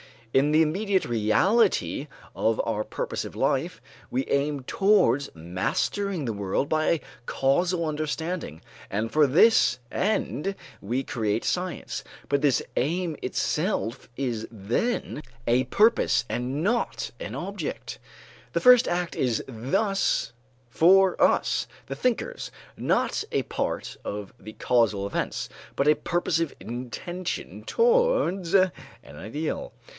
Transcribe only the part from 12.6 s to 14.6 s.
aim itself is